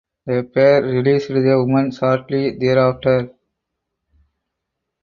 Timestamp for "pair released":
0.41-1.27